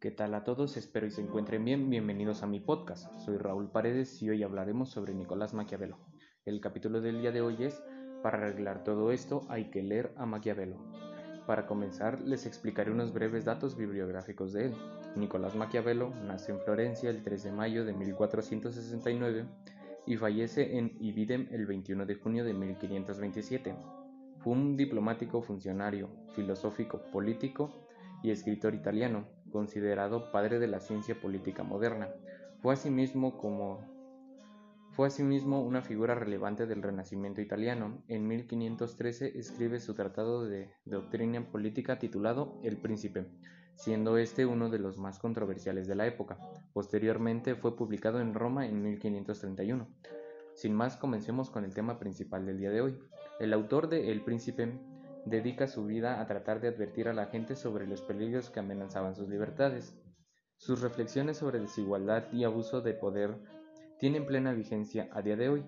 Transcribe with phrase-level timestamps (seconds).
[0.00, 0.76] ¿Qué tal a todos?
[0.76, 1.90] Espero y se encuentren bien.
[1.90, 3.12] Bienvenidos a mi podcast.
[3.24, 5.98] Soy Raúl Paredes y hoy hablaremos sobre Nicolás Maquiavelo.
[6.44, 7.82] El capítulo del día de hoy es
[8.22, 10.76] Para arreglar todo esto hay que leer a Maquiavelo.
[11.46, 14.74] Para comenzar, les explicaré unos breves datos bibliográficos de él.
[15.16, 19.46] Nicolás Maquiavelo nace en Florencia el 3 de mayo de 1469
[20.08, 23.74] y fallece en Ibidem el 21 de junio de 1527.
[24.38, 27.86] Fue un diplomático, funcionario, filosófico, político
[28.22, 32.08] y escritor italiano, considerado padre de la ciencia política moderna.
[32.62, 33.80] Fue asimismo como
[34.92, 38.02] fue asimismo una figura relevante del Renacimiento italiano.
[38.08, 43.26] En 1513 escribe su tratado de doctrina política titulado El Príncipe,
[43.78, 46.36] siendo este uno de los más controversiales de la época.
[46.72, 49.88] Posteriormente fue publicado en Roma en 1531.
[50.54, 52.98] Sin más, comencemos con el tema principal del día de hoy.
[53.38, 54.80] El autor de El Príncipe
[55.26, 59.14] dedica su vida a tratar de advertir a la gente sobre los peligros que amenazaban
[59.14, 59.96] sus libertades.
[60.56, 63.38] Sus reflexiones sobre desigualdad y abuso de poder
[64.00, 65.64] tienen plena vigencia a día de hoy.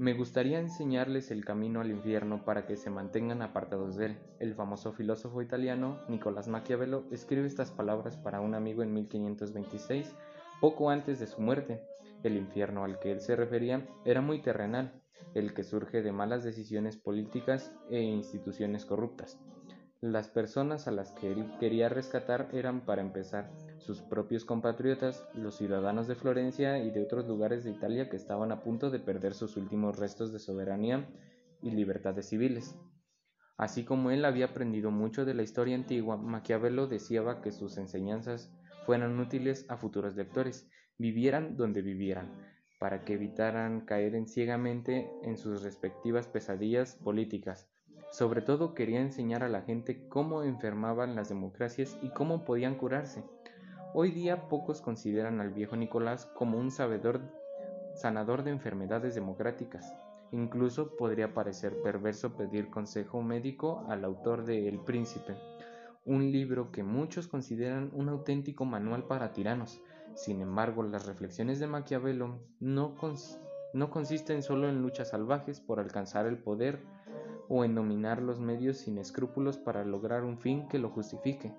[0.00, 4.18] Me gustaría enseñarles el camino al infierno para que se mantengan apartados de él.
[4.38, 10.16] El famoso filósofo italiano Nicolás Maquiavelo escribe estas palabras para un amigo en 1526,
[10.58, 11.82] poco antes de su muerte.
[12.22, 15.02] El infierno al que él se refería era muy terrenal,
[15.34, 19.38] el que surge de malas decisiones políticas e instituciones corruptas.
[20.02, 25.56] Las personas a las que él quería rescatar eran, para empezar, sus propios compatriotas, los
[25.56, 29.34] ciudadanos de Florencia y de otros lugares de Italia que estaban a punto de perder
[29.34, 31.06] sus últimos restos de soberanía
[31.60, 32.74] y libertades civiles.
[33.58, 38.50] Así como él había aprendido mucho de la historia antigua, Maquiavelo deseaba que sus enseñanzas
[38.86, 42.30] fueran útiles a futuros lectores, vivieran donde vivieran,
[42.78, 47.70] para que evitaran caer en ciegamente en sus respectivas pesadillas políticas.
[48.10, 53.22] Sobre todo quería enseñar a la gente cómo enfermaban las democracias y cómo podían curarse.
[53.94, 57.20] Hoy día pocos consideran al viejo Nicolás como un sabedor,
[57.94, 59.94] sanador de enfermedades democráticas.
[60.32, 65.36] Incluso podría parecer perverso pedir consejo médico al autor de El Príncipe,
[66.04, 69.80] un libro que muchos consideran un auténtico manual para tiranos.
[70.14, 72.96] Sin embargo, las reflexiones de Maquiavelo no,
[73.72, 76.80] no consisten solo en luchas salvajes por alcanzar el poder
[77.50, 81.52] o en dominar los medios sin escrúpulos para lograr un fin que lo justifique.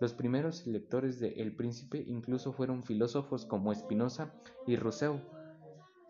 [0.00, 4.32] Los primeros lectores de El Príncipe incluso fueron filósofos como Spinoza
[4.66, 5.20] y Rousseau.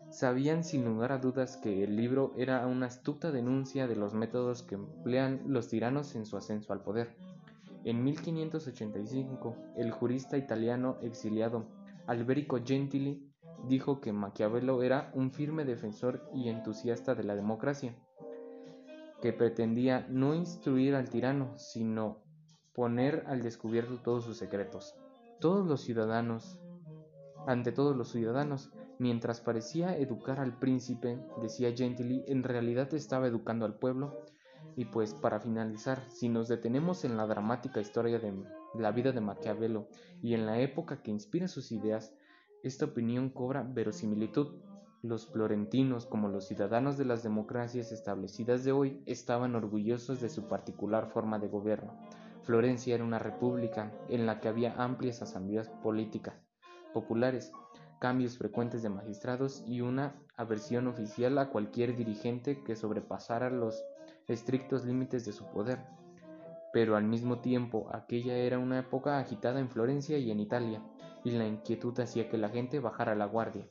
[0.09, 4.63] Sabían sin lugar a dudas que el libro era una astuta denuncia de los métodos
[4.63, 7.17] que emplean los tiranos en su ascenso al poder.
[7.83, 11.65] En 1585, el jurista italiano exiliado
[12.07, 13.29] Alberico Gentili
[13.67, 17.95] dijo que Maquiavelo era un firme defensor y entusiasta de la democracia,
[19.25, 22.21] que pretendía no instruir al tirano, sino
[22.75, 24.93] poner al descubierto todos sus secretos.
[25.39, 26.59] Todos los ciudadanos,
[27.47, 28.69] ante todos los ciudadanos,
[28.99, 34.15] mientras parecía educar al príncipe, decía Gentili, en realidad estaba educando al pueblo.
[34.75, 38.31] Y pues para finalizar, si nos detenemos en la dramática historia de
[38.75, 39.87] la vida de Maquiavelo
[40.21, 42.13] y en la época que inspira sus ideas,
[42.61, 44.59] esta opinión cobra verosimilitud.
[45.01, 50.47] Los florentinos, como los ciudadanos de las democracias establecidas de hoy, estaban orgullosos de su
[50.47, 51.93] particular forma de gobierno.
[52.43, 56.35] Florencia era una república en la que había amplias asambleas políticas
[56.93, 57.51] populares,
[57.99, 63.83] cambios frecuentes de magistrados y una aversión oficial a cualquier dirigente que sobrepasara los
[64.27, 65.79] estrictos límites de su poder.
[66.71, 70.81] Pero al mismo tiempo aquella era una época agitada en Florencia y en Italia,
[71.23, 73.67] y la inquietud hacía que la gente bajara la guardia.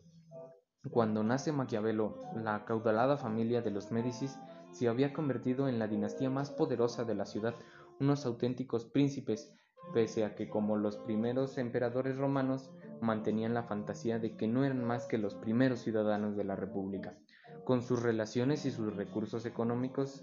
[0.90, 4.38] Cuando nace Maquiavelo, la acaudalada familia de los Médicis
[4.70, 7.54] se había convertido en la dinastía más poderosa de la ciudad,
[8.00, 9.54] unos auténticos príncipes,
[9.94, 14.84] pese a que como los primeros emperadores romanos mantenían la fantasía de que no eran
[14.84, 17.16] más que los primeros ciudadanos de la República,
[17.64, 20.22] con sus relaciones y sus recursos económicos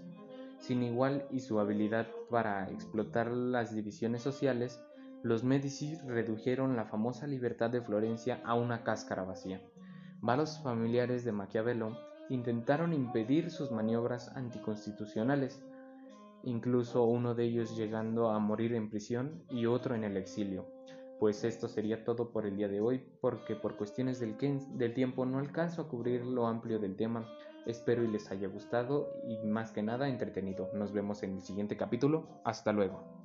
[0.60, 4.80] sin igual y su habilidad para explotar las divisiones sociales,
[5.24, 9.60] los Medici redujeron la famosa libertad de Florencia a una cáscara vacía.
[10.22, 11.98] Varios familiares de Maquiavelo
[12.28, 15.60] intentaron impedir sus maniobras anticonstitucionales,
[16.44, 20.64] incluso uno de ellos llegando a morir en prisión y otro en el exilio.
[21.18, 24.36] Pues esto sería todo por el día de hoy, porque por cuestiones del,
[24.94, 27.26] tiempo no alcanzo a cubrir lo amplio del tema.
[27.66, 30.70] Espero y les haya gustado y más que nada entretenido.
[30.72, 32.28] Nos vemos en el siguiente capítulo.
[32.44, 33.21] Hasta luego.